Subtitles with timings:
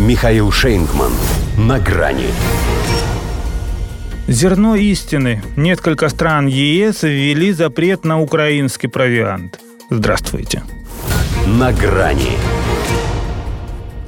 [0.00, 1.12] Михаил Шейнгман.
[1.58, 2.28] На грани.
[4.28, 5.42] Зерно истины.
[5.56, 9.60] Несколько стран ЕС ввели запрет на украинский провиант.
[9.90, 10.62] Здравствуйте.
[11.46, 12.38] На грани.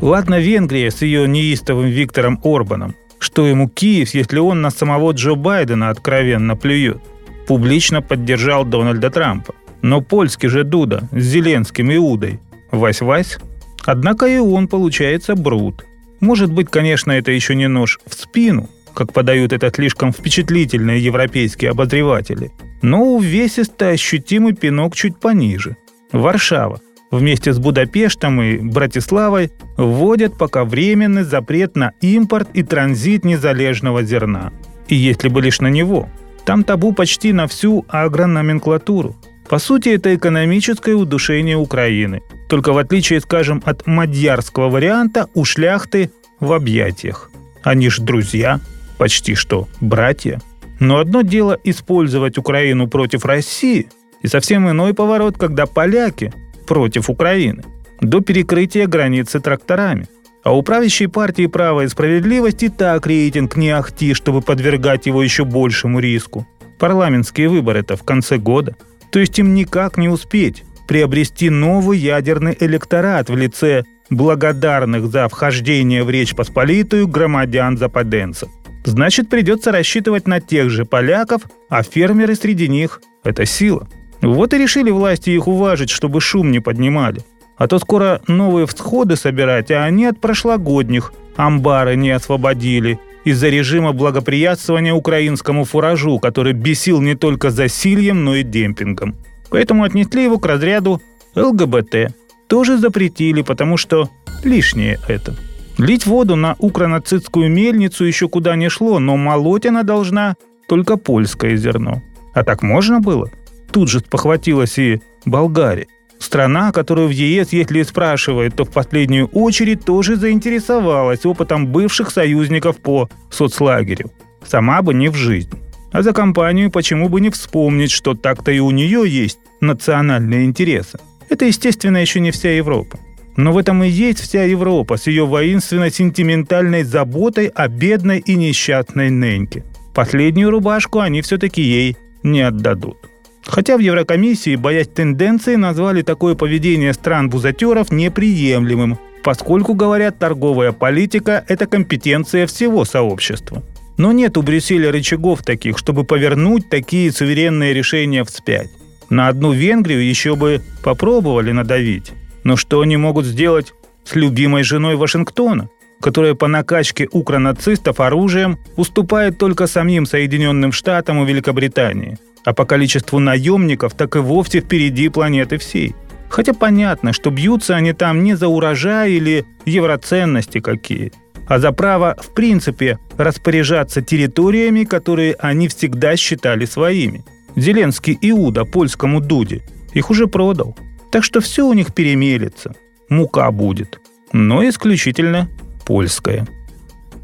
[0.01, 2.95] Ладно Венгрия с ее неистовым Виктором Орбаном.
[3.19, 7.03] Что ему Киев, если он на самого Джо Байдена откровенно плюет?
[7.47, 9.55] Публично поддержал Дональда Трампа.
[9.83, 12.41] Но польский же Дуда с Зеленским Иудой.
[12.71, 13.39] Вась-Вась
[13.85, 15.85] Однако и он получается брут.
[16.21, 21.73] Может быть, конечно, это еще не нож в спину, как подают это слишком впечатлительные европейские
[21.73, 25.77] обозреватели, но увесисто ощутимый пинок чуть пониже.
[26.13, 34.03] Варшава вместе с Будапештом и Братиславой вводят пока временный запрет на импорт и транзит незалежного
[34.03, 34.53] зерна.
[34.89, 36.09] И если бы лишь на него.
[36.45, 39.15] Там табу почти на всю агрономенклатуру.
[39.49, 42.21] По сути, это экономическое удушение Украины.
[42.53, 47.31] Только в отличие, скажем, от мадьярского варианта, у шляхты в объятиях.
[47.63, 48.61] Они ж друзья,
[48.99, 50.39] почти что братья.
[50.79, 53.89] Но одно дело использовать Украину против России,
[54.21, 56.31] и совсем иной поворот, когда поляки
[56.67, 57.65] против Украины,
[58.03, 60.07] до перекрытия границы тракторами.
[60.45, 65.23] А у правящей партии «Право и справедливость» и так рейтинг не ахти, чтобы подвергать его
[65.23, 66.47] еще большему риску.
[66.79, 68.77] Парламентские выборы-то в конце года–
[69.13, 76.05] то есть им никак не успеть приобрести новый ядерный электорат в лице благодарных за вхождение
[76.05, 78.49] в Речь Посполитую громадян-западенцев.
[78.85, 83.89] Значит, придется рассчитывать на тех же поляков, а фермеры среди них– это сила.
[84.21, 87.23] Вот и решили власти их уважить, чтобы шум не поднимали.
[87.57, 93.93] А то скоро новые всходы собирать, а они от прошлогодних амбары не освободили– из-за режима
[93.93, 99.17] благоприятствования украинскому фуражу, который бесил не только засильем, но и демпингом.
[99.53, 101.03] Поэтому отнесли его к разряду
[101.37, 102.15] ЛГБТ.
[102.49, 104.09] Тоже запретили, потому что
[104.43, 105.37] лишнее это.
[105.79, 110.37] Лить воду на укронацистскую мельницу еще куда не шло, но молоть она должна
[110.69, 112.03] только польское зерно.
[112.35, 113.31] А так можно было?
[113.71, 115.87] Тут же спохватилась и Болгария.
[116.19, 122.79] Страна, которую в ЕС, если спрашивает, то в последнюю очередь тоже заинтересовалась опытом бывших союзников
[122.79, 124.13] по соцлагерю.
[124.45, 125.62] Сама бы не в жизнь.
[125.93, 130.99] А за компанию почему бы не вспомнить, что так-то и у нее есть национальные интересы.
[131.29, 132.99] Это, естественно, еще не вся Европа.
[133.37, 139.11] Но в этом и есть вся Европа с ее воинственно-сентиментальной заботой о бедной и несчастной
[139.11, 139.65] Неньке.
[139.95, 142.97] Последнюю рубашку они все-таки ей не отдадут.
[143.45, 151.67] Хотя в Еврокомиссии, боясь тенденции, назвали такое поведение стран-бузатеров неприемлемым, поскольку, говорят, торговая политика– это
[151.67, 153.63] компетенция всего сообщества.
[153.97, 158.71] Но нет у Брюсселя рычагов таких, чтобы повернуть такие суверенные решения вспять.
[159.11, 162.13] На одну Венгрию еще бы попробовали надавить.
[162.45, 163.73] Но что они могут сделать
[164.05, 165.69] с любимой женой Вашингтона,
[166.01, 173.19] которая по накачке укронацистов оружием уступает только самим Соединенным Штатам и Великобритании– а по количеству
[173.19, 175.95] наемников так и вовсе впереди планеты всей.
[176.29, 181.13] Хотя понятно, что бьются они там не за урожай или евроценности какие,
[181.53, 187.25] а за право, в принципе, распоряжаться территориями, которые они всегда считали своими.
[187.57, 189.61] Зеленский Иуда польскому Дуде
[189.93, 190.75] их уже продал.
[191.11, 192.75] Так что все у них перемелится.
[193.11, 194.01] Мука будет.
[194.33, 195.51] Но исключительно
[195.85, 196.47] польская.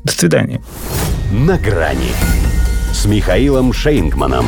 [0.04, 0.60] До свидания.
[1.32, 2.12] На грани
[2.92, 4.44] с Михаилом Шейнгманом.